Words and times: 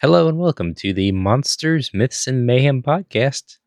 Hello 0.00 0.28
and 0.28 0.38
welcome 0.38 0.74
to 0.76 0.92
the 0.92 1.10
Monsters, 1.10 1.92
Myths, 1.92 2.28
and 2.28 2.46
Mayhem 2.46 2.84
podcast. 2.84 3.58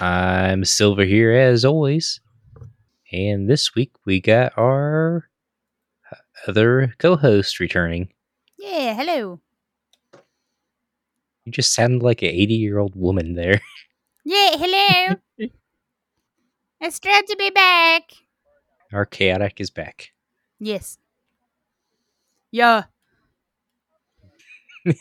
I'm 0.00 0.64
Silver 0.64 1.04
here 1.04 1.32
as 1.32 1.64
always. 1.64 2.20
And 3.12 3.48
this 3.48 3.74
week 3.74 3.92
we 4.04 4.20
got 4.20 4.52
our 4.56 5.28
other 6.46 6.94
co 6.98 7.16
host 7.16 7.58
returning. 7.58 8.08
Yeah, 8.58 8.94
hello. 8.94 9.40
You 11.44 11.52
just 11.52 11.74
sound 11.74 12.02
like 12.02 12.22
an 12.22 12.28
80 12.28 12.54
year 12.54 12.78
old 12.78 12.94
woman 12.94 13.34
there. 13.34 13.60
Yeah, 14.24 14.56
hello. 14.58 15.16
it's 16.82 16.98
glad 16.98 17.26
to 17.28 17.36
be 17.36 17.48
back. 17.48 18.02
Our 18.92 19.06
Kaotic 19.06 19.58
is 19.58 19.70
back. 19.70 20.10
Yes. 20.58 20.98
Yeah. 22.50 22.82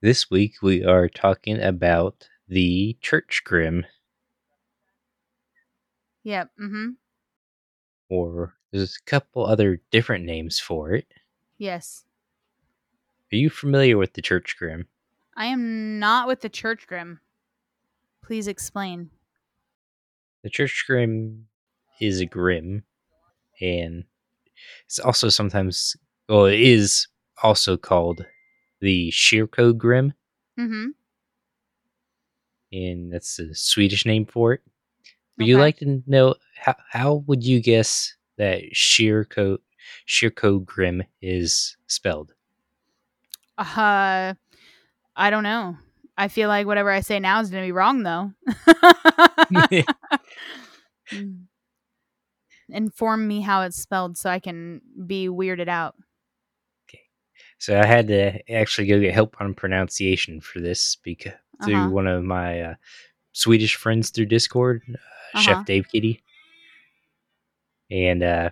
this 0.00 0.30
week 0.30 0.56
we 0.62 0.84
are 0.84 1.08
talking 1.08 1.60
about 1.60 2.28
the 2.48 2.96
Church 3.00 3.42
Grim, 3.44 3.84
Yep. 6.24 6.50
Mm-hmm. 6.60 6.88
or 8.10 8.54
there's 8.70 8.96
a 8.96 9.10
couple 9.10 9.46
other 9.46 9.80
different 9.90 10.24
names 10.26 10.60
for 10.60 10.92
it. 10.92 11.06
Yes. 11.56 12.04
Are 13.32 13.36
you 13.36 13.48
familiar 13.50 13.96
with 13.96 14.12
the 14.12 14.22
Church 14.22 14.56
Grim? 14.58 14.86
I 15.36 15.46
am 15.46 15.98
not 15.98 16.26
with 16.26 16.40
the 16.40 16.48
church 16.48 16.86
grim. 16.88 17.20
Please 18.24 18.48
explain. 18.48 19.10
The 20.42 20.50
Church 20.50 20.84
Grim 20.86 21.46
is 22.00 22.20
a 22.20 22.26
grim, 22.26 22.82
and 23.60 24.04
it's 24.84 24.98
also 24.98 25.28
sometimes, 25.28 25.96
well, 26.28 26.46
it 26.46 26.58
is 26.60 27.06
also 27.42 27.76
called 27.76 28.26
the 28.80 29.10
Shirko 29.10 29.76
Grim, 29.76 30.12
Mm-hmm. 30.58 30.86
and 32.72 33.12
that's 33.12 33.36
the 33.36 33.54
Swedish 33.54 34.04
name 34.04 34.26
for 34.26 34.54
it. 34.54 34.60
Would 35.38 35.46
you 35.46 35.56
like 35.58 35.78
to 35.78 36.02
know 36.06 36.34
how, 36.60 36.74
how 36.90 37.14
would 37.28 37.44
you 37.44 37.60
guess 37.60 38.14
that 38.38 38.62
Shirko 38.74 39.58
Shirko 40.08 40.64
Grim 40.64 41.02
is 41.22 41.76
spelled? 41.86 42.32
Uh, 43.56 44.34
I 45.16 45.30
don't 45.30 45.44
know. 45.44 45.76
I 46.16 46.26
feel 46.28 46.48
like 46.48 46.66
whatever 46.66 46.90
I 46.90 47.00
say 47.00 47.20
now 47.20 47.40
is 47.40 47.50
going 47.50 47.62
to 47.62 47.68
be 47.68 47.72
wrong, 47.72 48.02
though. 48.02 48.32
Mm. 51.12 51.44
Inform 52.68 53.26
me 53.26 53.40
how 53.40 53.62
it's 53.62 53.80
spelled 53.80 54.18
so 54.18 54.28
I 54.28 54.40
can 54.40 54.82
be 55.06 55.26
weirded 55.28 55.68
out. 55.68 55.94
So 57.58 57.78
I 57.78 57.86
had 57.86 58.08
to 58.08 58.50
actually 58.52 58.86
go 58.86 59.00
get 59.00 59.14
help 59.14 59.36
on 59.40 59.54
pronunciation 59.54 60.40
for 60.40 60.60
this 60.60 60.96
because 61.02 61.32
through 61.64 61.74
Uh-huh. 61.74 61.90
one 61.90 62.06
of 62.06 62.22
my 62.24 62.60
uh, 62.62 62.74
Swedish 63.32 63.74
friends 63.76 64.10
through 64.10 64.26
Discord, 64.26 64.82
uh, 64.88 64.92
Uh-huh. 65.34 65.40
Chef 65.42 65.64
Dave 65.66 65.86
Kitty, 65.92 66.22
and 67.90 68.22
uh, 68.22 68.50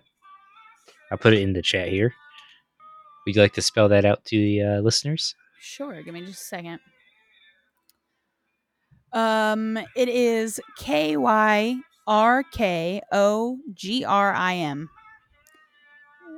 I 1.11 1.16
put 1.16 1.33
it 1.34 1.41
in 1.43 1.53
the 1.53 1.62
chat 1.62 1.89
here. 1.89 2.15
Would 3.27 3.34
you 3.37 3.43
like 3.43 3.55
to 3.55 3.62
spell 3.62 3.89
that 3.89 4.05
out 4.05 4.25
to 4.27 4.37
the 4.37 4.62
uh, 4.62 4.81
listeners? 4.81 5.34
Sure. 5.61 6.03
Give 6.03 6.15
me 6.15 6.21
just 6.21 6.43
a 6.43 6.45
second. 6.45 6.81
Um, 9.12 9.77
it 9.97 10.09
is 10.09 10.61
K 10.78 11.16
Y 11.16 11.77
R 12.06 12.43
K 12.53 13.00
O 13.12 13.59
G 13.75 14.05
R 14.05 14.33
I 14.34 14.55
M. 14.55 14.91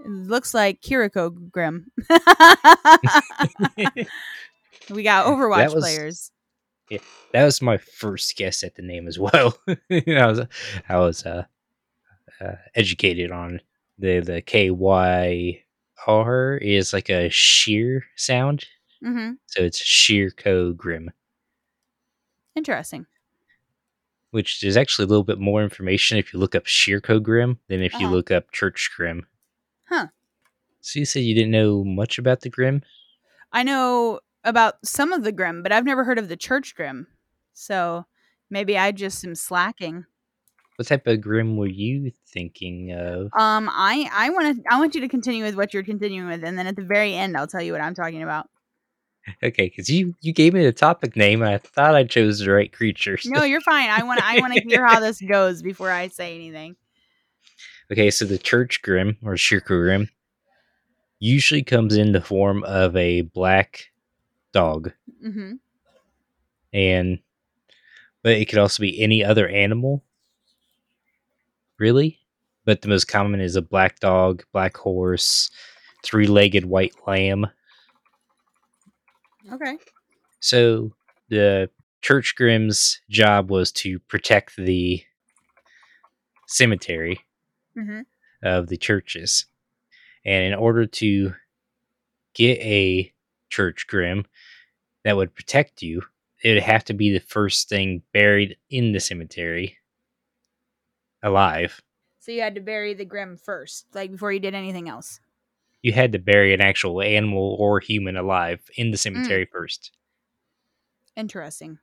It 0.05 0.09
looks 0.09 0.55
like 0.55 0.81
Kiriko 0.81 1.51
Grim. 1.51 1.91
we 4.91 5.03
got 5.03 5.27
Overwatch 5.27 5.75
was- 5.75 5.83
players. 5.85 6.31
that 7.33 7.45
was 7.45 7.61
my 7.61 7.77
first 7.79 8.37
guess 8.37 8.63
at 8.63 8.75
the 8.77 8.83
name 8.83 9.07
as 9.09 9.19
well. 9.19 9.59
I 9.91 10.27
was 10.27 10.41
I 10.89 10.97
was 10.99 11.27
uh, 11.27 11.45
uh, 12.41 12.53
educated 12.75 13.31
on 13.31 13.61
the 13.99 14.21
the 14.21 14.41
K 14.43 14.71
Y 14.71 15.63
R 16.07 16.57
is 16.57 16.93
like 16.93 17.11
a 17.11 17.29
sheer 17.31 18.05
sound, 18.17 18.65
hmm 19.03 19.33
so 19.47 19.63
it's 19.63 19.83
Sheerco 19.83 20.75
Grim, 20.77 21.11
Interesting. 22.55 23.07
which 24.31 24.63
is 24.63 24.77
actually 24.77 25.05
a 25.07 25.09
little 25.09 25.25
bit 25.25 25.39
more 25.41 25.63
information 25.63 26.17
if 26.19 26.33
you 26.33 26.39
look 26.39 26.55
up 26.55 26.65
Sheerco 26.67 27.21
Grim 27.23 27.59
than 27.69 27.83
if 27.83 27.93
you 27.95 28.07
Uh-huh. 28.07 28.15
look 28.15 28.31
up 28.31 28.53
Church 28.53 28.91
Grim. 28.97 29.27
Huh. 29.89 30.09
So 30.81 31.01
you 31.01 31.05
said 31.05 31.21
you 31.21 31.35
didn't 31.35 31.51
know 31.51 31.85
much 31.85 32.19
about 32.19 32.41
the 32.41 32.51
Grim. 32.51 32.83
I 33.53 33.63
know 33.63 34.21
about 34.45 34.75
some 34.85 35.13
of 35.13 35.25
the 35.25 35.33
Grim, 35.33 35.63
but 35.63 35.73
I've 35.73 35.85
never 35.85 36.05
heard 36.05 36.19
of 36.19 36.29
the 36.29 36.37
Church 36.37 36.75
Grim. 36.75 37.07
So 37.55 38.05
maybe 38.51 38.79
I 38.79 38.93
just 38.93 39.25
am 39.25 39.35
slacking. 39.35 40.05
What 40.77 40.87
type 40.87 41.07
of 41.09 41.21
Grim 41.21 41.57
were 41.57 41.67
you 41.67 42.13
thinking 42.33 42.93
of? 42.93 43.31
Um, 43.37 43.69
I 43.71 44.09
I 44.13 44.31
want 44.31 44.57
to 44.57 44.63
I 44.71 44.79
want 44.79 44.95
you 44.95 45.01
to 45.01 45.09
continue 45.09 45.43
with 45.43 45.57
what 45.57 45.75
you're 45.75 45.83
continuing 45.83 46.29
with, 46.29 46.45
and 46.45 46.57
then 46.57 46.69
at 46.69 46.77
the 46.77 46.85
very 46.85 47.15
end, 47.15 47.37
I'll 47.37 47.49
tell 47.49 47.63
you 47.63 47.73
what 47.73 47.81
I'm 47.81 47.95
talking 47.95 48.23
about. 48.23 48.47
Okay, 49.43 49.69
because 49.69 49.91
you 49.91 50.15
you 50.21 50.33
gave 50.33 50.55
me 50.55 50.65
the 50.65 50.73
topic 50.73 51.17
name, 51.17 51.43
and 51.43 51.51
I 51.51 51.59
thought 51.59 51.97
I 51.97 52.05
chose 52.05 52.39
the 52.39 52.53
right 52.53 52.73
creatures. 52.73 53.27
No, 53.27 53.43
you're 53.43 53.61
fine. 53.61 53.91
I 53.91 54.05
want 54.05 54.23
I 54.23 54.41
want 54.41 54.55
to 54.55 54.61
hear 54.69 54.87
how 54.87 55.01
this 55.01 55.21
goes 55.21 55.63
before 55.63 55.91
I 55.91 56.09
say 56.09 56.37
anything. 56.37 56.77
Okay, 57.91 58.11
so 58.11 58.25
the 58.25 58.39
church 58.39 58.83
grim 58.83 59.17
or 59.23 59.35
Shirku 59.35 59.67
grim 59.83 60.09
usually 61.21 61.63
comes 61.63 61.97
in 61.97 62.13
the 62.13 62.21
form 62.21 62.63
of 62.65 62.95
a 62.97 63.23
black 63.23 63.91
dog, 64.53 64.93
Mm-hmm. 65.25 65.55
and 66.73 67.19
but 68.23 68.33
it 68.33 68.47
could 68.49 68.59
also 68.59 68.81
be 68.83 69.01
any 69.01 69.25
other 69.25 69.49
animal, 69.49 70.03
really. 71.79 72.19
But 72.65 72.83
the 72.83 72.89
most 72.89 73.07
common 73.07 73.41
is 73.41 73.57
a 73.57 73.63
black 73.63 74.01
dog, 74.01 74.45
black 74.53 74.77
horse, 74.77 75.51
three-legged 76.05 76.67
white 76.67 76.95
lamb. 77.07 77.47
Okay. 79.51 79.79
So 80.41 80.93
the 81.31 81.71
church 82.03 82.35
grim's 82.37 83.01
job 83.09 83.51
was 83.51 83.73
to 83.73 83.99
protect 84.01 84.57
the 84.57 85.03
cemetery 86.47 87.21
Mm-hmm. 87.79 88.01
of 88.43 88.69
the 88.69 88.77
churches. 88.77 89.47
And 90.25 90.45
in 90.45 90.55
order 90.55 90.87
to 90.87 91.33
get 92.35 92.59
a 92.59 93.13
church 93.51 93.87
grim 93.87 94.27
that 95.05 95.17
would 95.17 95.35
protect 95.35 95.83
you, 95.83 96.03
it 96.43 96.55
would 96.55 96.63
have 96.63 96.85
to 96.85 96.93
be 96.95 97.13
the 97.13 97.21
first 97.21 97.69
thing 97.69 98.03
buried 98.13 98.57
in 98.71 98.93
the 98.93 99.01
cemetery 99.01 99.79
alive. 101.23 101.81
So 102.21 102.33
you 102.33 102.43
had 102.43 102.55
to 102.57 102.61
bury 102.61 102.95
the 102.95 103.05
Grim 103.05 103.37
first, 103.37 103.87
like 103.95 104.13
before 104.13 104.33
you 104.33 104.41
did 104.41 104.55
anything 104.55 104.89
else. 104.89 105.21
You 105.83 105.93
had 105.93 106.13
to 106.13 106.19
bury 106.19 106.53
an 106.53 106.61
actual 106.61 107.01
animal 107.01 107.57
or 107.59 107.81
human 107.81 108.17
alive 108.17 108.61
in 108.77 108.91
the 108.91 108.97
cemetery 108.97 109.49
first. 109.51 109.93
Interesting. 111.17 111.79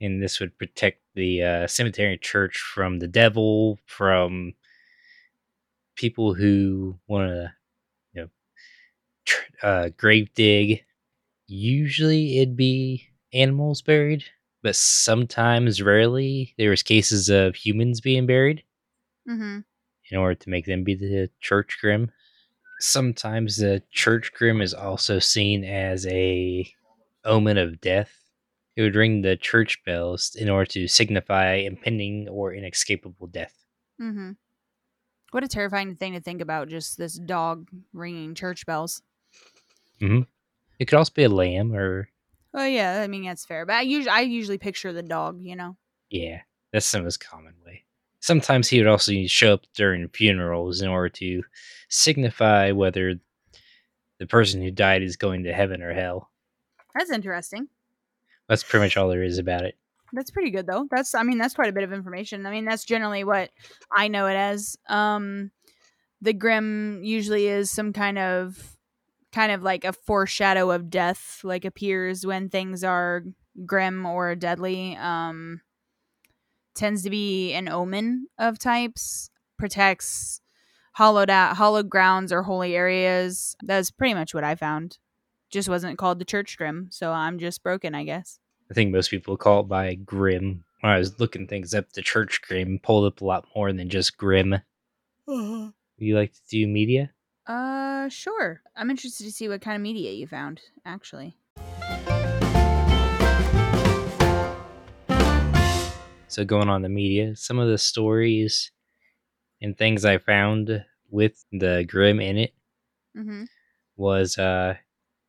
And 0.00 0.22
this 0.22 0.40
would 0.40 0.56
protect 0.58 1.00
the 1.14 1.42
uh, 1.42 1.66
cemetery 1.66 2.12
and 2.12 2.20
church 2.20 2.58
from 2.58 2.98
the 2.98 3.08
devil, 3.08 3.78
from 3.86 4.54
people 6.02 6.34
who 6.34 6.98
want 7.08 7.28
to, 7.30 7.52
you 8.12 8.20
know, 8.22 8.28
tr- 9.24 9.66
uh, 9.66 9.88
grave 9.96 10.28
dig. 10.34 10.84
Usually 11.46 12.38
it'd 12.38 12.56
be 12.56 13.08
animals 13.32 13.82
buried, 13.82 14.24
but 14.62 14.76
sometimes, 14.76 15.80
rarely, 15.82 16.54
there 16.58 16.70
was 16.70 16.82
cases 16.82 17.28
of 17.30 17.56
humans 17.56 18.00
being 18.00 18.26
buried 18.26 18.62
Mm-hmm. 19.28 19.60
in 20.10 20.18
order 20.18 20.34
to 20.34 20.50
make 20.50 20.66
them 20.66 20.82
be 20.84 20.96
the 20.96 21.30
church 21.40 21.78
grim. 21.80 22.10
Sometimes 22.80 23.56
the 23.58 23.82
church 23.92 24.32
grim 24.34 24.60
is 24.60 24.74
also 24.74 25.20
seen 25.20 25.64
as 25.64 26.06
a 26.08 26.68
omen 27.24 27.56
of 27.58 27.80
death. 27.80 28.12
It 28.74 28.82
would 28.82 28.96
ring 28.96 29.22
the 29.22 29.36
church 29.36 29.78
bells 29.86 30.34
in 30.34 30.48
order 30.48 30.66
to 30.72 30.88
signify 30.88 31.54
impending 31.54 32.28
or 32.28 32.52
inescapable 32.52 33.28
death. 33.28 33.54
Mm-hmm. 34.00 34.32
What 35.32 35.44
a 35.44 35.48
terrifying 35.48 35.96
thing 35.96 36.12
to 36.12 36.20
think 36.20 36.40
about, 36.40 36.68
just 36.68 36.98
this 36.98 37.14
dog 37.14 37.68
ringing 37.92 38.34
church 38.34 38.64
bells. 38.66 39.02
Mm-hmm. 40.00 40.22
It 40.78 40.84
could 40.86 40.98
also 40.98 41.12
be 41.14 41.24
a 41.24 41.28
lamb 41.28 41.74
or 41.74 42.08
Oh 42.54 42.66
yeah, 42.66 43.00
I 43.02 43.06
mean 43.06 43.24
that's 43.24 43.44
fair. 43.46 43.64
But 43.64 43.76
I 43.76 43.80
usually 43.80 44.10
I 44.10 44.20
usually 44.20 44.58
picture 44.58 44.92
the 44.92 45.02
dog, 45.02 45.40
you 45.40 45.56
know. 45.56 45.76
Yeah, 46.10 46.42
that's 46.72 46.90
the 46.90 47.02
most 47.02 47.18
common 47.18 47.54
way. 47.64 47.84
Sometimes 48.20 48.68
he 48.68 48.78
would 48.78 48.86
also 48.86 49.12
show 49.26 49.54
up 49.54 49.62
during 49.74 50.08
funerals 50.08 50.82
in 50.82 50.88
order 50.88 51.08
to 51.08 51.42
signify 51.88 52.70
whether 52.70 53.14
the 54.18 54.26
person 54.26 54.62
who 54.62 54.70
died 54.70 55.02
is 55.02 55.16
going 55.16 55.44
to 55.44 55.52
heaven 55.52 55.82
or 55.82 55.92
hell. 55.92 56.30
That's 56.94 57.10
interesting. 57.10 57.68
That's 58.48 58.62
pretty 58.62 58.84
much 58.84 58.96
all 58.96 59.08
there 59.08 59.22
is 59.22 59.38
about 59.38 59.64
it. 59.64 59.76
That's 60.12 60.30
pretty 60.30 60.50
good 60.50 60.66
though. 60.66 60.86
That's 60.90 61.14
I 61.14 61.22
mean 61.22 61.38
that's 61.38 61.54
quite 61.54 61.68
a 61.68 61.72
bit 61.72 61.84
of 61.84 61.92
information. 61.92 62.44
I 62.46 62.50
mean 62.50 62.64
that's 62.64 62.84
generally 62.84 63.24
what 63.24 63.50
I 63.90 64.08
know 64.08 64.26
it 64.26 64.34
as. 64.36 64.76
Um 64.88 65.50
the 66.20 66.32
grim 66.32 67.00
usually 67.02 67.46
is 67.48 67.70
some 67.70 67.92
kind 67.92 68.18
of 68.18 68.76
kind 69.32 69.50
of 69.52 69.62
like 69.62 69.84
a 69.84 69.92
foreshadow 69.92 70.70
of 70.70 70.90
death 70.90 71.40
like 71.42 71.64
appears 71.64 72.26
when 72.26 72.48
things 72.48 72.84
are 72.84 73.24
grim 73.64 74.04
or 74.04 74.34
deadly. 74.34 74.96
Um 74.96 75.62
tends 76.74 77.02
to 77.02 77.10
be 77.10 77.52
an 77.54 77.68
omen 77.68 78.28
of 78.38 78.58
types, 78.58 79.30
protects 79.58 80.40
hollowed 80.94 81.30
out 81.30 81.56
hollowed 81.56 81.88
grounds 81.88 82.32
or 82.32 82.42
holy 82.42 82.76
areas. 82.76 83.56
That's 83.62 83.90
pretty 83.90 84.14
much 84.14 84.34
what 84.34 84.44
I 84.44 84.54
found. 84.56 84.98
Just 85.50 85.68
wasn't 85.68 85.98
called 85.98 86.18
the 86.18 86.24
church 86.24 86.56
grim, 86.58 86.88
so 86.90 87.12
I'm 87.12 87.38
just 87.38 87.62
broken, 87.62 87.94
I 87.94 88.04
guess. 88.04 88.38
I 88.72 88.74
think 88.74 88.90
most 88.90 89.10
people 89.10 89.36
call 89.36 89.60
it 89.60 89.68
by 89.68 89.96
grim. 89.96 90.64
When 90.80 90.90
I 90.94 90.96
was 90.98 91.20
looking 91.20 91.46
things 91.46 91.74
up, 91.74 91.92
the 91.92 92.00
church 92.00 92.40
grim 92.40 92.78
pulled 92.82 93.04
up 93.04 93.20
a 93.20 93.24
lot 93.26 93.46
more 93.54 93.70
than 93.70 93.90
just 93.90 94.16
grim. 94.16 94.54
Uh-huh. 95.28 95.70
You 95.98 96.16
like 96.16 96.32
to 96.32 96.40
do 96.50 96.66
media? 96.66 97.10
Uh, 97.46 98.08
sure. 98.08 98.62
I'm 98.74 98.88
interested 98.88 99.24
to 99.24 99.30
see 99.30 99.46
what 99.46 99.60
kind 99.60 99.76
of 99.76 99.82
media 99.82 100.12
you 100.12 100.26
found, 100.26 100.62
actually. 100.86 101.36
So 106.28 106.46
going 106.46 106.70
on 106.70 106.80
the 106.80 106.88
media, 106.88 107.36
some 107.36 107.58
of 107.58 107.68
the 107.68 107.76
stories 107.76 108.70
and 109.60 109.76
things 109.76 110.06
I 110.06 110.16
found 110.16 110.82
with 111.10 111.44
the 111.52 111.84
grim 111.86 112.20
in 112.20 112.38
it 112.38 112.54
Mm-hmm. 113.14 113.42
was 113.96 114.38
uh 114.38 114.76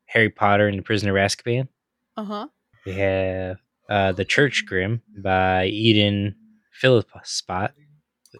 Harry 0.06 0.30
Potter 0.30 0.70
and 0.70 0.80
the 0.80 0.84
Prisoner 0.84 1.18
of 1.18 1.30
Azkaban. 1.30 1.68
Uh 2.16 2.24
huh. 2.24 2.48
We 2.86 2.94
have 2.94 3.58
uh 3.90 4.12
The 4.12 4.26
Church 4.26 4.66
Grim 4.66 5.02
by 5.18 5.66
Eden 5.68 6.36
Phillpotts. 6.72 7.44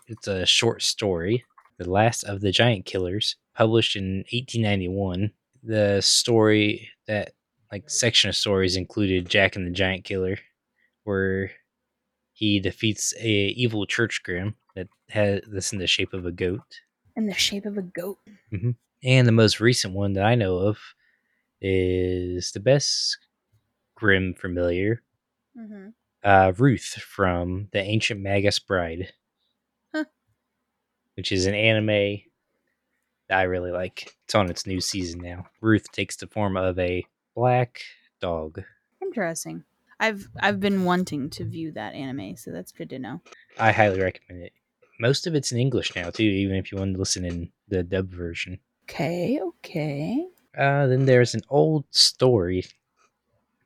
It's 0.08 0.28
a 0.28 0.46
short 0.46 0.82
story. 0.82 1.46
The 1.78 1.90
Last 1.90 2.24
of 2.24 2.42
the 2.42 2.52
Giant 2.52 2.86
Killers, 2.86 3.36
published 3.56 3.96
in 3.96 4.26
1891. 4.32 5.32
The 5.64 6.02
story 6.02 6.90
that 7.08 7.32
like 7.72 7.90
section 7.90 8.30
of 8.30 8.36
stories 8.36 8.76
included 8.76 9.30
Jack 9.30 9.56
and 9.56 9.66
the 9.66 9.72
Giant 9.72 10.04
Killer, 10.04 10.38
where 11.04 11.52
he 12.34 12.60
defeats 12.60 13.14
a 13.20 13.30
evil 13.30 13.86
church 13.86 14.22
grim 14.24 14.56
that 14.76 14.88
has 15.10 15.42
this 15.50 15.72
in 15.74 15.80
the 15.80 15.88
shape 15.88 16.14
of 16.14 16.26
a 16.26 16.32
goat. 16.32 16.82
In 17.16 17.28
the 17.28 17.34
shape 17.34 17.66
of 17.66 17.78
a 17.78 17.82
goat. 17.82 18.20
And 19.04 19.28
the 19.28 19.32
most 19.32 19.60
recent 19.60 19.94
one 19.94 20.14
that 20.14 20.26
I 20.26 20.36
know 20.36 20.58
of 20.58 20.78
is 21.62 22.52
the 22.52 22.60
best 22.60 23.18
grim 23.96 24.34
familiar, 24.34 25.02
Mm-hmm. 25.58 25.90
uh, 26.24 26.52
Ruth 26.58 26.94
from 27.02 27.68
the 27.72 27.80
Ancient 27.82 28.22
Magus 28.22 28.60
Bride, 28.60 29.14
Huh. 29.94 30.06
which 31.16 31.32
is 31.32 31.46
an 31.46 31.54
anime 31.54 32.22
that 33.30 33.40
I 33.40 33.44
really 33.44 33.72
like. 33.72 34.14
It's 34.26 34.36
on 34.36 34.50
its 34.50 34.66
new 34.66 34.82
season 34.82 35.22
now. 35.22 35.46
Ruth 35.62 35.92
takes 35.92 36.16
the 36.16 36.28
form 36.28 36.58
of 36.58 36.78
a 36.80 37.06
black 37.36 37.82
dog. 38.20 38.64
Interesting. 39.02 39.64
I've 40.00 40.28
I've 40.40 40.60
been 40.60 40.86
wanting 40.86 41.30
to 41.32 41.46
view 41.46 41.72
that 41.74 41.94
anime, 41.94 42.36
so 42.36 42.52
that's 42.52 42.72
good 42.72 42.90
to 42.90 43.00
know. 43.00 43.22
I 43.60 43.72
highly 43.72 44.02
recommend 44.02 44.44
it. 44.44 44.54
Most 45.00 45.28
of 45.28 45.36
it's 45.36 45.52
in 45.52 45.60
English 45.60 45.96
now 45.96 46.10
too, 46.10 46.24
even 46.24 46.56
if 46.56 46.72
you 46.72 46.78
want 46.78 46.94
to 46.94 47.00
listen 47.00 47.24
in 47.26 47.52
the 47.68 47.84
dub 47.84 48.10
version. 48.10 48.60
Okay, 48.90 49.40
okay. 49.42 50.26
Uh, 50.58 50.88
then 50.88 51.06
there's 51.06 51.34
an 51.36 51.42
old 51.50 51.86
story 51.92 52.66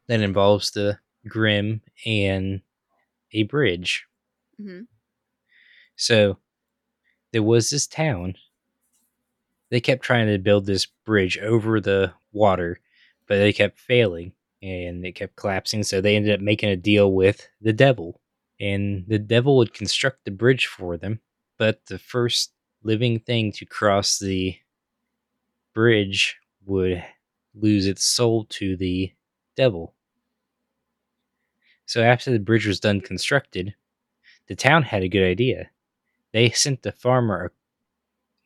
that 0.08 0.22
involves 0.22 0.72
the 0.72 1.00
Grim 1.28 1.82
and 2.06 2.62
a 3.34 3.44
bridge. 3.44 4.06
Mm-hmm. 4.60 4.84
So 5.96 6.38
there 7.34 7.44
was 7.44 7.70
this 7.70 7.88
town. 7.88 8.36
They 9.70 9.82
kept 9.82 10.04
trying 10.04 10.28
to 10.28 10.38
build 10.38 10.66
this 10.66 10.86
bridge 10.86 11.38
over 11.38 11.82
the 11.82 12.14
water, 12.32 12.80
but 13.28 13.38
they 13.38 13.52
kept 13.52 13.80
failing 13.80 14.32
and 14.62 15.06
it 15.06 15.14
kept 15.14 15.36
collapsing. 15.36 15.84
So 15.84 16.00
they 16.00 16.16
ended 16.16 16.34
up 16.34 16.40
making 16.40 16.70
a 16.70 16.78
deal 16.78 17.12
with 17.12 17.48
the 17.62 17.74
devil. 17.74 18.22
And 18.60 19.06
the 19.08 19.20
devil 19.20 19.58
would 19.58 19.74
construct 19.74 20.26
the 20.26 20.32
bridge 20.32 20.66
for 20.68 20.98
them. 20.98 21.20
But 21.58 21.86
the 21.88 22.00
first 22.00 22.54
living 22.82 23.20
thing 23.20 23.52
to 23.54 23.66
cross 23.66 24.20
the 24.20 24.56
bridge 25.74 26.38
would 26.66 27.04
lose 27.54 27.86
its 27.88 28.04
soul 28.04 28.46
to 28.46 28.78
the 28.78 29.12
devil. 29.56 29.94
So 31.88 32.04
after 32.04 32.32
the 32.32 32.40
bridge 32.40 32.68
was 32.68 32.82
done 32.82 33.02
constructed, 33.02 33.74
the 34.48 34.56
town 34.56 34.84
had 34.84 35.04
a 35.04 35.10
good 35.10 35.26
idea. 35.26 35.70
They 36.34 36.50
sent 36.52 36.84
the 36.84 36.92
farmer 36.92 37.54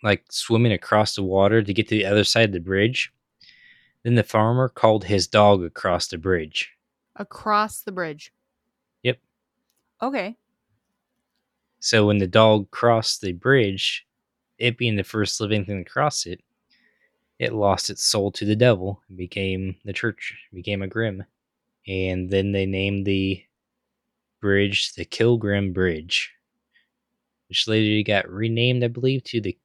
like 0.04 0.24
swimming 0.30 0.72
across 0.72 1.16
the 1.16 1.24
water 1.24 1.62
to 1.62 1.74
get 1.74 1.88
to 1.90 1.96
the 1.96 2.06
other 2.06 2.24
side 2.24 2.46
of 2.46 2.54
the 2.54 2.60
bridge. 2.60 3.12
Then 4.04 4.16
the 4.16 4.24
farmer 4.24 4.70
called 4.70 5.04
his 5.04 5.28
dog 5.28 5.64
across 5.64 6.08
the 6.08 6.18
bridge. 6.18 6.72
Across 7.16 7.82
the 7.82 7.92
bridge. 7.92 8.32
Yep. 9.04 9.20
Okay. 10.02 10.38
So 11.80 12.06
when 12.06 12.20
the 12.20 12.28
dog 12.28 12.70
crossed 12.70 13.22
the 13.22 13.34
bridge, 13.34 14.06
it 14.60 14.78
being 14.78 14.96
the 14.96 15.04
first 15.04 15.42
living 15.42 15.66
thing 15.66 15.84
to 15.84 15.90
cross 15.90 16.28
it, 16.28 16.42
it 17.40 17.54
lost 17.54 17.90
its 17.90 18.04
soul 18.04 18.32
to 18.34 18.46
the 18.46 18.56
devil 18.56 19.02
and 19.10 19.18
became 19.18 19.76
the 19.84 19.94
church, 19.94 20.38
became 20.54 20.84
a 20.84 20.88
grim. 20.88 21.24
And 21.88 22.30
then 22.30 22.52
they 22.52 22.66
named 22.66 23.06
the 23.06 23.44
bridge 24.40 24.94
the 24.94 25.06
Kilgrim 25.06 25.74
Bridge, 25.74 26.32
which 27.48 27.68
later 27.68 28.04
got 28.06 28.30
renamed, 28.30 28.84
I 28.84 28.88
believe, 28.88 29.24
to 29.26 29.42
the 29.42 29.58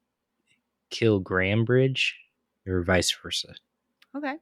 Kilgram 0.91 1.65
Bridge, 1.65 2.15
or 2.65 2.83
vice 2.83 3.11
versa. 3.11 3.55
Okay. 4.15 4.35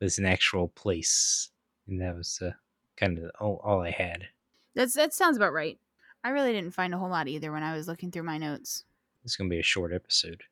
It's 0.00 0.18
an 0.18 0.24
actual 0.24 0.68
place, 0.68 1.50
and 1.86 2.00
that 2.00 2.16
was 2.16 2.40
uh, 2.42 2.52
kind 2.96 3.18
of 3.18 3.30
all, 3.38 3.60
all 3.62 3.82
I 3.82 3.90
had. 3.90 4.26
That's 4.74 4.94
that 4.94 5.12
sounds 5.12 5.36
about 5.36 5.52
right. 5.52 5.78
I 6.24 6.30
really 6.30 6.52
didn't 6.52 6.74
find 6.74 6.94
a 6.94 6.98
whole 6.98 7.10
lot 7.10 7.28
either 7.28 7.52
when 7.52 7.62
I 7.62 7.76
was 7.76 7.88
looking 7.88 8.10
through 8.10 8.22
my 8.22 8.38
notes. 8.38 8.84
It's 9.24 9.36
gonna 9.36 9.50
be 9.50 9.58
a 9.58 9.64
short 9.64 9.92
episode. 9.92 10.42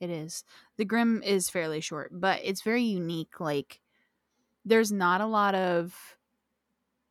It 0.00 0.10
is. 0.10 0.44
The 0.76 0.84
Grim 0.84 1.22
is 1.22 1.48
fairly 1.48 1.80
short, 1.80 2.10
but 2.12 2.40
it's 2.44 2.60
very 2.60 2.82
unique. 2.82 3.40
Like 3.40 3.80
there's 4.66 4.92
not 4.92 5.22
a 5.22 5.26
lot 5.26 5.54
of 5.54 5.94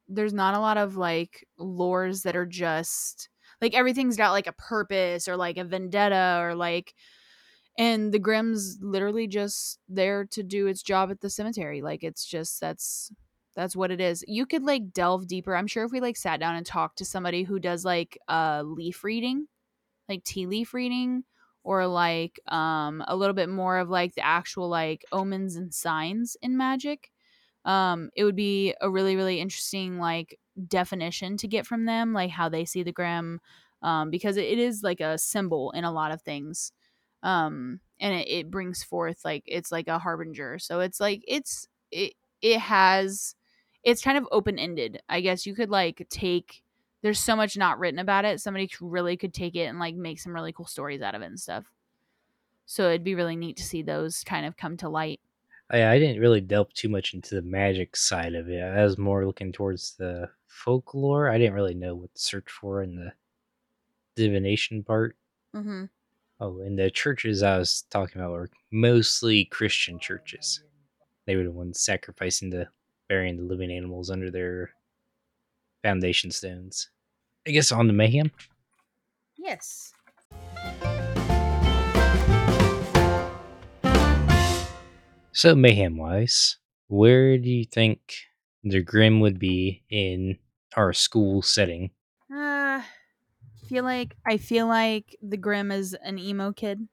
there's 0.07 0.33
not 0.33 0.53
a 0.53 0.59
lot 0.59 0.77
of 0.77 0.97
like 0.97 1.47
lores 1.59 2.21
that 2.23 2.35
are 2.35 2.45
just 2.45 3.29
like 3.61 3.73
everything's 3.73 4.17
got 4.17 4.31
like 4.31 4.45
a 4.45 4.53
purpose 4.53 5.27
or 5.27 5.35
like 5.35 5.57
a 5.57 5.63
vendetta 5.63 6.39
or 6.41 6.53
like 6.53 6.93
and 7.77 8.13
the 8.13 8.19
Grim's 8.19 8.77
literally 8.81 9.27
just 9.27 9.79
there 9.89 10.25
to 10.31 10.43
do 10.43 10.67
its 10.67 10.81
job 10.81 11.11
at 11.11 11.19
the 11.19 11.29
cemetery. 11.29 11.81
Like 11.81 12.03
it's 12.03 12.25
just 12.25 12.61
that's 12.61 13.11
that's 13.55 13.75
what 13.75 13.91
it 13.91 13.99
is. 14.01 14.23
You 14.27 14.45
could 14.45 14.63
like 14.63 14.93
delve 14.93 15.27
deeper. 15.27 15.55
I'm 15.55 15.67
sure 15.67 15.83
if 15.85 15.91
we 15.91 15.99
like 16.01 16.17
sat 16.17 16.39
down 16.39 16.55
and 16.55 16.65
talked 16.65 16.97
to 16.99 17.05
somebody 17.05 17.43
who 17.43 17.59
does 17.59 17.83
like 17.83 18.17
uh 18.29 18.63
leaf 18.65 19.03
reading, 19.03 19.47
like 20.07 20.23
tea 20.23 20.45
leaf 20.45 20.73
reading 20.73 21.23
or 21.63 21.87
like 21.87 22.39
um 22.47 23.03
a 23.07 23.15
little 23.15 23.33
bit 23.33 23.49
more 23.49 23.77
of 23.79 23.89
like 23.89 24.15
the 24.15 24.25
actual 24.25 24.69
like 24.69 25.03
omens 25.11 25.55
and 25.55 25.73
signs 25.73 26.37
in 26.41 26.57
magic 26.57 27.11
um 27.65 28.09
it 28.15 28.23
would 28.23 28.35
be 28.35 28.73
a 28.81 28.89
really 28.89 29.15
really 29.15 29.39
interesting 29.39 29.97
like 29.99 30.39
definition 30.67 31.37
to 31.37 31.47
get 31.47 31.65
from 31.65 31.85
them 31.85 32.13
like 32.13 32.29
how 32.29 32.47
they 32.49 32.65
see 32.65 32.83
the 32.83 32.91
grim 32.91 33.39
um 33.81 34.09
because 34.09 34.37
it 34.37 34.57
is 34.59 34.83
like 34.83 35.01
a 35.01 35.17
symbol 35.17 35.71
in 35.71 35.83
a 35.83 35.91
lot 35.91 36.11
of 36.11 36.21
things 36.21 36.71
um 37.23 37.79
and 37.99 38.13
it, 38.13 38.27
it 38.27 38.51
brings 38.51 38.83
forth 38.83 39.21
like 39.25 39.43
it's 39.45 39.71
like 39.71 39.87
a 39.87 39.99
harbinger 39.99 40.59
so 40.59 40.79
it's 40.79 40.99
like 40.99 41.23
it's 41.27 41.67
it 41.91 42.13
it 42.41 42.59
has 42.59 43.35
it's 43.83 44.01
kind 44.01 44.17
of 44.17 44.27
open 44.31 44.59
ended 44.59 45.01
i 45.09 45.21
guess 45.21 45.45
you 45.45 45.55
could 45.55 45.69
like 45.69 46.05
take 46.09 46.61
there's 47.01 47.19
so 47.19 47.35
much 47.35 47.55
not 47.55 47.77
written 47.77 47.99
about 47.99 48.25
it. 48.25 48.41
Somebody 48.41 48.67
really 48.81 49.15
could 49.15 49.31
take 49.31 49.53
it 49.55 49.65
and 49.65 49.77
like 49.77 49.93
make 49.93 50.19
some 50.19 50.33
really 50.33 50.51
cool 50.51 50.65
stories 50.65 51.03
out 51.03 51.13
of 51.13 51.21
it 51.21 51.25
and 51.27 51.39
stuff. 51.39 51.65
So 52.65 52.89
it'd 52.89 53.03
be 53.03 53.15
really 53.15 53.35
neat 53.35 53.57
to 53.57 53.63
see 53.63 53.81
those 53.81 54.23
kind 54.23 54.45
of 54.45 54.57
come 54.57 54.77
to 54.77 54.89
light. 54.89 55.19
I, 55.71 55.85
I 55.85 55.99
didn't 55.99 56.21
really 56.21 56.41
delve 56.41 56.73
too 56.73 56.89
much 56.89 57.13
into 57.13 57.35
the 57.35 57.41
magic 57.41 57.95
side 57.95 58.35
of 58.35 58.49
it. 58.49 58.61
I 58.61 58.83
was 58.83 58.97
more 58.97 59.25
looking 59.25 59.51
towards 59.51 59.95
the 59.97 60.29
folklore. 60.47 61.29
I 61.29 61.37
didn't 61.37 61.55
really 61.55 61.73
know 61.73 61.95
what 61.95 62.13
to 62.13 62.21
search 62.21 62.49
for 62.49 62.81
in 62.81 62.95
the 62.95 63.11
divination 64.15 64.83
part. 64.83 65.17
Mm-hmm. 65.55 65.85
Oh, 66.39 66.59
and 66.59 66.77
the 66.77 66.91
churches 66.91 67.43
I 67.43 67.57
was 67.57 67.85
talking 67.89 68.21
about 68.21 68.31
were 68.31 68.49
mostly 68.71 69.45
Christian 69.45 69.99
churches. 69.99 70.61
They 71.25 71.35
were 71.35 71.43
the 71.43 71.51
ones 71.51 71.79
sacrificing 71.79 72.49
the 72.49 72.67
burying 73.07 73.37
the 73.37 73.43
living 73.43 73.71
animals 73.71 74.09
under 74.09 74.29
their 74.29 74.71
foundation 75.83 76.31
stones. 76.31 76.89
I 77.47 77.51
guess 77.51 77.71
on 77.71 77.87
the 77.87 77.93
mayhem. 77.93 78.31
Yes. 79.37 79.93
So 85.35 85.53
mayhem 85.53 85.97
wise, 85.97 86.57
where 86.87 87.37
do 87.37 87.47
you 87.47 87.65
think 87.65 88.15
the 88.63 88.81
Grim 88.81 89.19
would 89.19 89.37
be 89.37 89.83
in 89.89 90.39
our 90.75 90.93
school 90.93 91.43
setting? 91.43 91.91
Uh, 92.33 92.81
feel 93.67 93.83
like 93.83 94.17
I 94.25 94.37
feel 94.37 94.67
like 94.67 95.15
the 95.21 95.37
Grim 95.37 95.71
is 95.71 95.93
an 95.95 96.19
emo 96.19 96.53
kid. 96.53 96.87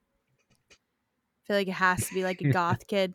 I 0.73 1.47
feel 1.47 1.57
like 1.57 1.69
it 1.69 1.73
has 1.73 2.09
to 2.09 2.15
be 2.15 2.25
like 2.25 2.41
a 2.41 2.45
goth 2.45 2.87
kid. 2.87 3.15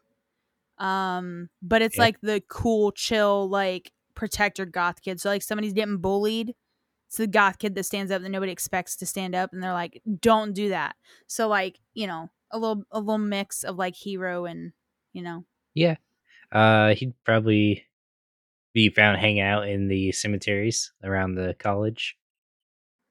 Um, 0.78 1.50
but 1.62 1.82
it's 1.82 1.98
Yeah. 1.98 2.00
like 2.00 2.22
the 2.22 2.44
cool, 2.50 2.92
chill, 2.94 3.50
like 3.50 3.94
protector 4.16 4.66
goth 4.66 5.02
kid. 5.02 5.22
So 5.22 5.30
like 5.30 5.44
somebody's 5.44 5.74
getting 5.74 6.00
bullied. 6.00 6.56
It's 7.08 7.18
the 7.18 7.28
goth 7.28 7.60
kid 7.60 7.76
that 7.76 7.84
stands 7.86 8.12
up 8.12 8.22
that 8.24 8.30
nobody 8.30 8.52
expects 8.52 8.96
to 8.98 9.06
stand 9.08 9.36
up, 9.36 9.52
and 9.54 9.64
they're 9.64 9.74
like, 9.74 10.02
"Don't 10.22 10.54
do 10.54 10.70
that." 10.70 10.96
So 11.28 11.48
like 11.48 11.80
you 11.94 12.08
know 12.08 12.30
a 12.52 12.60
little 12.60 12.84
a 12.92 13.00
little 13.00 13.18
mix 13.20 13.64
of 13.64 13.78
like 13.78 13.96
hero 13.96 14.46
and 14.46 14.74
you 15.18 15.24
know 15.24 15.44
Yeah. 15.74 15.98
Uh 16.52 16.94
he'd 16.96 17.14
probably 17.26 17.86
be 18.74 18.90
found 18.90 19.18
hanging 19.20 19.42
out 19.42 19.68
in 19.68 19.88
the 19.90 20.12
cemeteries 20.12 20.94
around 21.04 21.34
the 21.36 21.56
college. 21.60 22.16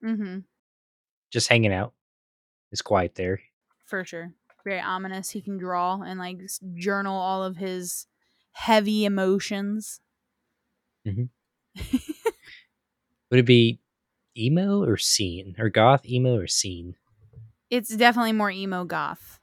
mm-hmm, 0.05 0.39
Just 1.33 1.49
hanging 1.49 1.73
out. 1.73 1.93
It's 2.73 2.83
quiet 2.83 3.15
there. 3.17 3.41
for 3.85 4.05
sure. 4.05 4.33
Very 4.65 4.81
ominous. 4.81 5.31
He 5.31 5.41
can 5.43 5.59
draw 5.59 6.03
and 6.03 6.19
like 6.19 6.39
journal 6.75 7.17
all 7.17 7.43
of 7.45 7.57
his 7.57 8.07
heavy 8.53 9.05
emotions. 9.05 10.01
Mhm. 11.07 11.29
Would 13.31 13.41
it 13.41 13.47
be 13.47 13.81
emo 14.37 14.83
or 14.85 14.97
scene? 14.97 15.55
Or 15.59 15.69
goth, 15.69 16.07
emo 16.07 16.37
or 16.39 16.47
scene? 16.47 16.95
it's 17.71 17.95
definitely 17.97 18.33
more 18.33 18.51
emo 18.51 18.85
goth. 18.85 19.41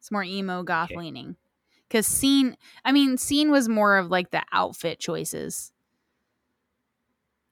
It's 0.00 0.10
more 0.10 0.22
emo 0.24 0.62
goth 0.62 0.90
Okay. 0.90 0.98
leaning. 0.98 1.36
Cause 1.90 2.06
scene 2.06 2.56
I 2.84 2.92
mean, 2.92 3.18
scene 3.18 3.50
was 3.50 3.68
more 3.68 3.98
of 3.98 4.10
like 4.10 4.30
the 4.30 4.42
outfit 4.52 5.00
choices. 5.00 5.72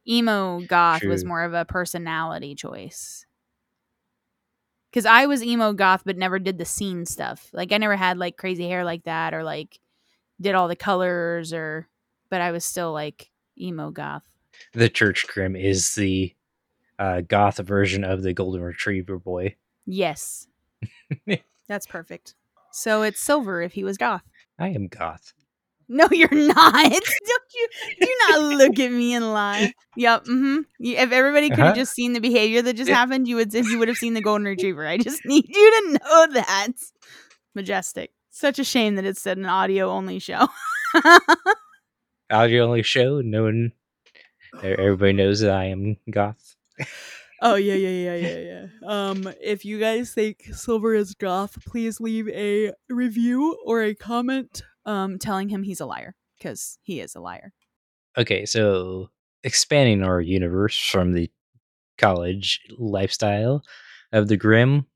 Emo 0.06 0.60
goth 0.60 1.04
was 1.04 1.24
more 1.24 1.42
of 1.42 1.52
a 1.52 1.64
personality 1.64 2.54
choice. 2.54 3.26
Cause 4.92 5.04
I 5.04 5.26
was 5.26 5.42
emo 5.42 5.72
goth 5.72 6.02
but 6.04 6.16
never 6.16 6.38
did 6.38 6.56
the 6.56 6.64
scene 6.64 7.04
stuff. 7.04 7.50
Like 7.52 7.72
I 7.72 7.78
never 7.78 7.96
had 7.96 8.16
like 8.16 8.36
crazy 8.36 8.68
hair 8.68 8.84
like 8.84 9.04
that 9.04 9.34
or 9.34 9.42
like 9.42 9.80
did 10.40 10.54
all 10.54 10.68
the 10.68 10.76
colors 10.76 11.52
or 11.52 11.88
but 12.30 12.40
I 12.40 12.52
was 12.52 12.64
still 12.64 12.92
like 12.92 13.30
emo 13.60 13.90
goth. 13.90 14.22
The 14.72 14.88
church 14.88 15.26
grim 15.26 15.56
is 15.56 15.94
the 15.94 16.34
uh, 16.98 17.22
goth 17.22 17.58
version 17.58 18.04
of 18.04 18.22
the 18.22 18.32
golden 18.32 18.62
retriever 18.62 19.18
boy. 19.18 19.56
Yes. 19.86 20.46
That's 21.68 21.86
perfect. 21.86 22.34
So 22.72 23.02
it's 23.02 23.20
silver 23.20 23.62
if 23.62 23.72
he 23.72 23.84
was 23.84 23.96
goth. 23.96 24.22
I 24.58 24.68
am 24.68 24.86
goth. 24.88 25.32
No, 25.88 26.06
you're 26.12 26.28
not. 26.32 26.72
Don't 26.92 26.92
you 27.54 27.68
do 28.00 28.08
not 28.28 28.40
look 28.58 28.78
at 28.78 28.92
me 28.92 29.14
and 29.14 29.32
lie. 29.32 29.72
Yep. 29.96 30.24
Mm-hmm. 30.24 30.58
If 30.80 31.12
everybody 31.12 31.48
could 31.48 31.58
have 31.60 31.66
Uh-huh. 31.68 31.76
just 31.76 31.94
seen 31.94 32.12
the 32.12 32.20
behavior 32.20 32.60
that 32.62 32.74
just 32.76 32.90
happened, 32.90 33.26
you 33.26 33.36
would 33.36 33.52
you 33.54 33.78
would 33.78 33.88
have 33.88 33.96
seen 33.96 34.14
the 34.14 34.20
golden 34.20 34.46
retriever. 34.46 34.86
I 34.86 34.98
just 34.98 35.24
need 35.24 35.46
you 35.48 35.70
to 35.70 35.92
know 36.04 36.26
that. 36.34 36.68
Majestic. 37.54 38.12
Such 38.30 38.58
a 38.58 38.64
shame 38.64 38.94
that 38.96 39.04
it's 39.04 39.20
said 39.22 39.38
an 39.38 39.46
audio 39.46 39.90
only 39.90 40.18
show. 40.20 40.46
Audio 42.30 42.64
only 42.66 42.82
show. 42.82 43.20
No 43.22 43.44
one, 43.44 43.72
everybody 44.62 45.12
knows 45.14 45.40
that 45.40 45.50
I 45.50 45.64
am 45.66 45.96
goth. 46.10 46.54
Oh 47.40 47.54
yeah, 47.54 47.74
yeah, 47.74 48.14
yeah, 48.14 48.14
yeah, 48.14 48.38
yeah. 48.38 48.66
Um, 48.86 49.32
if 49.40 49.64
you 49.64 49.78
guys 49.78 50.12
think 50.12 50.44
Silver 50.52 50.94
is 50.94 51.14
goth, 51.14 51.64
please 51.64 52.00
leave 52.00 52.28
a 52.28 52.72
review 52.88 53.58
or 53.64 53.82
a 53.82 53.94
comment 53.94 54.62
um 54.86 55.18
telling 55.18 55.48
him 55.48 55.62
he's 55.62 55.80
a 55.80 55.86
liar 55.86 56.14
because 56.38 56.78
he 56.82 57.00
is 57.00 57.14
a 57.14 57.20
liar. 57.20 57.52
Okay, 58.16 58.44
so 58.46 59.10
expanding 59.44 60.02
our 60.02 60.20
universe 60.20 60.76
from 60.78 61.12
the 61.12 61.30
college 61.98 62.60
lifestyle 62.76 63.62
of 64.12 64.28
the 64.28 64.36
Grim, 64.36 64.86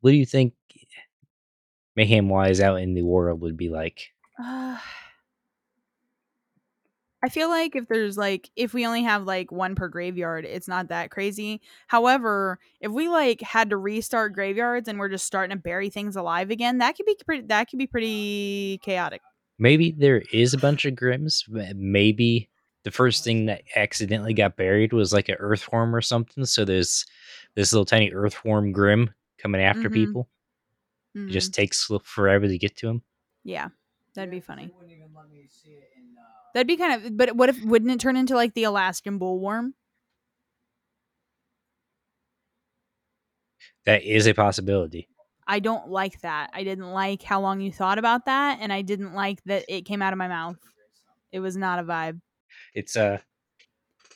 what 0.00 0.10
do 0.10 0.16
you 0.16 0.26
think 0.26 0.54
mayhem 1.96 2.28
wise 2.28 2.60
out 2.60 2.80
in 2.80 2.94
the 2.94 3.02
world 3.02 3.40
would 3.40 3.56
be 3.56 3.68
like? 3.68 4.10
Uh, 4.42 4.78
I 7.24 7.28
feel 7.28 7.48
like 7.48 7.76
if 7.76 7.86
there's 7.88 8.18
like 8.18 8.50
if 8.56 8.74
we 8.74 8.84
only 8.84 9.02
have 9.04 9.24
like 9.24 9.52
one 9.52 9.74
per 9.76 9.88
graveyard, 9.88 10.44
it's 10.44 10.66
not 10.66 10.88
that 10.88 11.10
crazy. 11.10 11.60
However, 11.86 12.58
if 12.80 12.90
we 12.90 13.08
like 13.08 13.40
had 13.40 13.70
to 13.70 13.76
restart 13.76 14.32
graveyards 14.32 14.88
and 14.88 14.98
we're 14.98 15.08
just 15.08 15.24
starting 15.26 15.56
to 15.56 15.60
bury 15.62 15.88
things 15.88 16.16
alive 16.16 16.50
again, 16.50 16.78
that 16.78 16.96
could 16.96 17.06
be 17.06 17.16
pretty. 17.24 17.46
That 17.46 17.70
could 17.70 17.78
be 17.78 17.86
pretty 17.86 18.78
chaotic. 18.82 19.22
Maybe 19.58 19.92
there 19.92 20.22
is 20.32 20.52
a 20.54 20.58
bunch 20.58 20.84
of 20.84 20.94
Grims. 20.94 21.44
Maybe 21.76 22.48
the 22.82 22.90
first 22.90 23.22
thing 23.22 23.46
that 23.46 23.62
accidentally 23.76 24.34
got 24.34 24.56
buried 24.56 24.92
was 24.92 25.12
like 25.12 25.28
an 25.28 25.36
earthworm 25.38 25.94
or 25.94 26.00
something. 26.00 26.44
So 26.44 26.64
there's 26.64 27.06
this 27.54 27.72
little 27.72 27.84
tiny 27.84 28.10
earthworm 28.10 28.72
Grim 28.72 29.10
coming 29.38 29.60
after 29.60 29.88
Mhm. 29.88 29.92
people. 29.94 30.28
It 31.14 31.18
Mhm. 31.18 31.30
just 31.30 31.54
takes 31.54 31.88
forever 32.04 32.48
to 32.48 32.58
get 32.58 32.76
to 32.78 32.88
him. 32.88 33.02
yeah, 33.44 33.68
that'd 34.14 34.30
be 34.30 34.40
funny. 34.40 34.70
That'd 36.54 36.66
be 36.66 36.76
kind 36.76 37.04
of. 37.04 37.16
But 37.16 37.34
what 37.36 37.48
if 37.48 37.62
wouldn't 37.64 37.90
it 37.90 38.00
turn 38.00 38.16
into 38.16 38.34
like 38.34 38.54
the 38.54 38.64
Alaskan 38.64 39.18
bullworm? 39.18 39.72
That 43.84 44.02
is 44.02 44.26
a 44.26 44.34
possibility. 44.34 45.08
I 45.46 45.58
don't 45.58 45.88
like 45.88 46.20
that. 46.20 46.50
I 46.54 46.62
didn't 46.62 46.92
like 46.92 47.22
how 47.22 47.40
long 47.40 47.60
you 47.60 47.72
thought 47.72 47.98
about 47.98 48.26
that, 48.26 48.58
and 48.60 48.72
I 48.72 48.82
didn't 48.82 49.14
like 49.14 49.42
that 49.44 49.64
it 49.68 49.82
came 49.84 50.00
out 50.00 50.12
of 50.12 50.18
my 50.18 50.28
mouth. 50.28 50.56
It 51.32 51.40
was 51.40 51.56
not 51.56 51.78
a 51.78 51.82
vibe. 51.82 52.20
It's 52.74 52.96
uh 52.96 53.18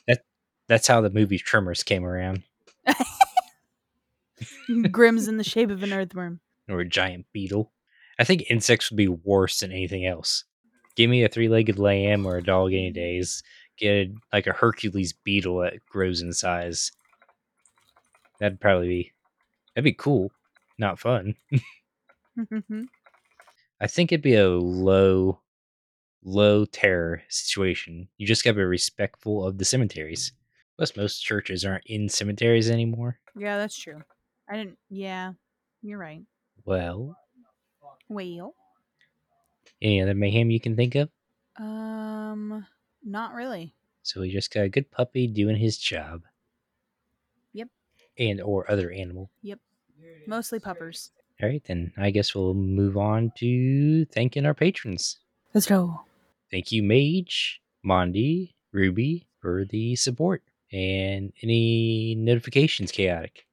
that 0.07 0.21
that's 0.67 0.87
how 0.87 1.01
the 1.01 1.09
movie 1.09 1.37
Tremors 1.39 1.83
came 1.83 2.05
around, 2.05 2.43
Grimm's 4.91 5.27
in 5.27 5.37
the 5.37 5.43
shape 5.43 5.69
of 5.69 5.83
an 5.83 5.91
earthworm. 5.93 6.39
or 6.69 6.79
a 6.81 6.87
giant 6.87 7.25
beetle. 7.33 7.71
I 8.19 8.23
think 8.23 8.45
insects 8.49 8.89
would 8.89 8.97
be 8.97 9.07
worse 9.07 9.59
than 9.59 9.71
anything 9.71 10.05
else. 10.05 10.45
Give 10.97 11.09
me 11.09 11.23
a 11.23 11.29
three-legged 11.29 11.79
lamb 11.79 12.25
or 12.25 12.35
a 12.37 12.43
dog 12.43 12.73
any 12.73 12.91
days. 12.91 13.41
Get 13.77 14.09
like 14.33 14.47
a 14.47 14.51
Hercules 14.53 15.13
beetle 15.13 15.59
that 15.59 15.75
grows 15.89 16.21
in 16.21 16.33
size. 16.33 16.91
That'd 18.39 18.59
probably 18.59 18.87
be 18.87 19.13
that'd 19.75 19.83
be 19.85 19.93
cool, 19.93 20.31
not 20.77 20.99
fun. 20.99 21.35
Mm-hmm. 22.37 22.83
I 23.79 23.87
think 23.87 24.11
it'd 24.11 24.21
be 24.23 24.35
a 24.35 24.49
low, 24.49 25.39
low 26.23 26.65
terror 26.65 27.21
situation. 27.29 28.07
You 28.17 28.27
just 28.27 28.43
gotta 28.43 28.55
be 28.55 28.63
respectful 28.63 29.45
of 29.45 29.57
the 29.59 29.65
cemeteries. 29.65 30.33
Plus, 30.77 30.95
most 30.95 31.21
churches 31.21 31.65
aren't 31.65 31.85
in 31.87 32.09
cemeteries 32.09 32.69
anymore. 32.69 33.19
yeah, 33.35 33.57
that's 33.57 33.77
true. 33.77 34.01
I 34.49 34.57
didn't. 34.57 34.77
Yeah, 34.89 35.33
you're 35.81 35.97
right. 35.97 36.21
Well, 36.65 37.15
Well, 38.09 38.53
any 39.81 40.01
other 40.01 40.13
mayhem 40.15 40.51
you 40.51 40.59
can 40.59 40.75
think 40.75 40.95
of? 40.95 41.09
um, 41.59 42.65
not 43.03 43.33
really. 43.33 43.73
So 44.03 44.21
we 44.21 44.31
just 44.31 44.53
got 44.53 44.63
a 44.63 44.69
good 44.69 44.89
puppy 44.91 45.27
doing 45.27 45.57
his 45.57 45.77
job. 45.77 46.23
Yep. 47.53 47.67
And 48.17 48.41
or 48.41 48.69
other 48.71 48.91
animal. 48.91 49.29
Yep. 49.41 49.59
Mostly 50.27 50.59
puppers. 50.59 51.11
All 51.41 51.49
right, 51.49 51.63
then 51.65 51.93
I 51.97 52.11
guess 52.11 52.33
we'll 52.35 52.53
move 52.53 52.97
on 52.97 53.31
to 53.37 54.05
thanking 54.05 54.45
our 54.45 54.53
patrons. 54.53 55.19
Let's 55.53 55.67
go. 55.67 56.01
Thank 56.51 56.71
you, 56.71 56.83
Mage, 56.83 57.61
Mondi, 57.85 58.53
Ruby, 58.71 59.27
for 59.39 59.65
the 59.65 59.95
support 59.95 60.43
and 60.71 61.33
any 61.43 62.15
notifications. 62.15 62.91
Kaotic. 62.91 63.46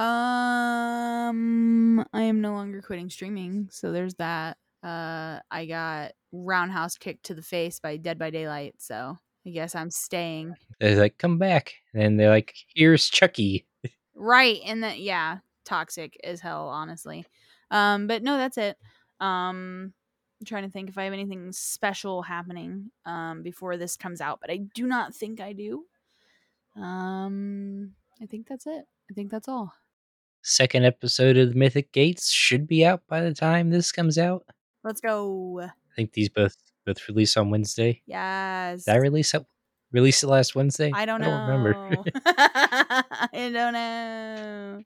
Um, 0.00 2.00
I 2.14 2.22
am 2.22 2.40
no 2.40 2.54
longer 2.54 2.80
quitting 2.80 3.10
streaming, 3.10 3.68
so 3.70 3.92
there's 3.92 4.14
that. 4.14 4.56
Uh, 4.82 5.40
I 5.50 5.66
got 5.66 6.12
roundhouse 6.32 6.96
kicked 6.96 7.26
to 7.26 7.34
the 7.34 7.42
face 7.42 7.80
by 7.80 7.98
Dead 7.98 8.18
by 8.18 8.30
Daylight, 8.30 8.76
so 8.78 9.18
I 9.46 9.50
guess 9.50 9.74
I'm 9.74 9.90
staying. 9.90 10.54
They're 10.78 10.96
like, 10.96 11.18
come 11.18 11.36
back, 11.36 11.74
and 11.92 12.18
they're 12.18 12.30
like, 12.30 12.54
here's 12.74 13.10
Chucky. 13.10 13.66
Right, 14.14 14.60
and 14.64 14.82
then 14.82 14.96
yeah, 14.98 15.38
toxic 15.66 16.18
as 16.24 16.40
hell, 16.40 16.68
honestly. 16.68 17.26
Um, 17.70 18.06
but 18.06 18.22
no, 18.22 18.38
that's 18.38 18.56
it. 18.56 18.78
Um, 19.20 19.92
I'm 20.40 20.46
trying 20.46 20.64
to 20.64 20.70
think 20.70 20.88
if 20.88 20.96
I 20.96 21.04
have 21.04 21.12
anything 21.12 21.52
special 21.52 22.22
happening 22.22 22.90
um 23.04 23.42
before 23.42 23.76
this 23.76 23.98
comes 23.98 24.22
out, 24.22 24.40
but 24.40 24.50
I 24.50 24.60
do 24.74 24.86
not 24.86 25.14
think 25.14 25.42
I 25.42 25.52
do. 25.52 25.84
Um, 26.74 27.92
I 28.22 28.24
think 28.24 28.48
that's 28.48 28.66
it. 28.66 28.86
I 29.10 29.14
think 29.14 29.30
that's 29.30 29.48
all. 29.48 29.74
Second 30.42 30.84
episode 30.84 31.36
of 31.36 31.50
the 31.50 31.54
Mythic 31.54 31.92
Gates 31.92 32.30
should 32.30 32.66
be 32.66 32.84
out 32.84 33.02
by 33.08 33.20
the 33.20 33.34
time 33.34 33.70
this 33.70 33.92
comes 33.92 34.16
out. 34.16 34.44
Let's 34.82 35.00
go. 35.00 35.60
I 35.60 35.94
think 35.94 36.12
these 36.12 36.30
both 36.30 36.56
both 36.86 37.06
release 37.08 37.36
on 37.36 37.50
Wednesday. 37.50 38.00
Yes. 38.06 38.84
Did 38.84 38.94
I 38.94 38.98
release 38.98 39.34
it? 39.34 39.44
Release 39.92 40.22
it 40.22 40.28
last 40.28 40.54
Wednesday? 40.54 40.90
I 40.94 41.04
don't 41.04 41.20
know. 41.20 41.46
remember. 41.46 41.74
I 42.26 43.50
don't 43.52 43.72
know. 43.72 44.82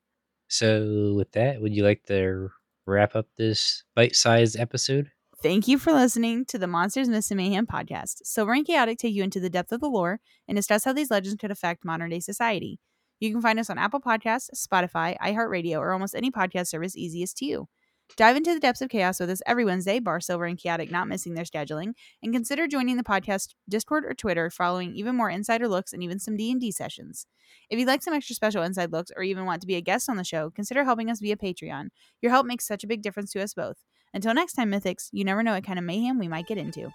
so, 0.48 1.14
with 1.14 1.30
that, 1.32 1.60
would 1.60 1.74
you 1.74 1.84
like 1.84 2.02
to 2.06 2.48
wrap 2.86 3.14
up 3.14 3.26
this 3.36 3.84
bite-sized 3.94 4.58
episode? 4.58 5.10
Thank 5.42 5.68
you 5.68 5.78
for 5.78 5.92
listening 5.92 6.46
to 6.46 6.58
the 6.58 6.66
Monsters, 6.66 7.08
Myths, 7.08 7.30
and 7.30 7.36
Mayhem 7.36 7.66
podcast. 7.66 8.24
Silver 8.24 8.54
and 8.54 8.66
Kaotic 8.66 8.96
take 8.96 9.14
you 9.14 9.22
into 9.22 9.40
the 9.40 9.50
depth 9.50 9.72
of 9.72 9.80
the 9.80 9.90
lore 9.90 10.20
and 10.48 10.56
discuss 10.56 10.84
how 10.84 10.94
these 10.94 11.10
legends 11.10 11.36
could 11.38 11.50
affect 11.50 11.84
modern 11.84 12.10
day 12.10 12.20
society. 12.20 12.80
You 13.20 13.32
can 13.32 13.40
find 13.40 13.58
us 13.58 13.70
on 13.70 13.78
Apple 13.78 14.00
Podcasts, 14.00 14.50
Spotify, 14.54 15.16
iHeartRadio, 15.18 15.78
or 15.78 15.92
almost 15.92 16.14
any 16.14 16.30
podcast 16.30 16.68
service 16.68 16.96
easiest 16.96 17.36
to 17.38 17.46
you. 17.46 17.68
Dive 18.16 18.36
into 18.36 18.54
the 18.54 18.60
depths 18.60 18.80
of 18.80 18.90
chaos 18.90 19.18
with 19.18 19.30
us 19.30 19.42
every 19.46 19.64
Wednesday, 19.64 19.98
bar 19.98 20.20
Silver 20.20 20.44
and 20.44 20.58
Kaotic 20.58 20.90
not 20.90 21.08
missing 21.08 21.34
their 21.34 21.44
scheduling, 21.44 21.94
and 22.22 22.32
consider 22.32 22.68
joining 22.68 22.96
the 22.96 23.02
podcast 23.02 23.54
Discord 23.68 24.04
or 24.04 24.14
Twitter, 24.14 24.50
following 24.50 24.94
even 24.94 25.16
more 25.16 25.30
insider 25.30 25.66
looks 25.66 25.92
and 25.92 26.02
even 26.02 26.18
some 26.18 26.36
D&D 26.36 26.70
sessions. 26.70 27.26
If 27.70 27.78
you'd 27.78 27.88
like 27.88 28.02
some 28.02 28.14
extra 28.14 28.36
special 28.36 28.62
inside 28.62 28.92
looks 28.92 29.10
or 29.16 29.22
even 29.22 29.46
want 29.46 29.62
to 29.62 29.66
be 29.66 29.74
a 29.76 29.80
guest 29.80 30.08
on 30.08 30.16
the 30.16 30.24
show, 30.24 30.50
consider 30.50 30.84
helping 30.84 31.10
us 31.10 31.20
via 31.20 31.36
Patreon. 31.36 31.88
Your 32.20 32.30
help 32.30 32.46
makes 32.46 32.66
such 32.66 32.84
a 32.84 32.86
big 32.86 33.02
difference 33.02 33.32
to 33.32 33.42
us 33.42 33.54
both. 33.54 33.78
Until 34.12 34.34
next 34.34 34.52
time, 34.52 34.70
Mythics, 34.70 35.08
you 35.10 35.24
never 35.24 35.42
know 35.42 35.54
what 35.54 35.64
kind 35.64 35.78
of 35.78 35.84
mayhem 35.84 36.18
we 36.18 36.28
might 36.28 36.46
get 36.46 36.58
into. 36.58 36.92